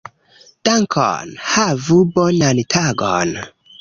[0.69, 1.33] Dankon.
[1.49, 3.37] Havu bonan tagon.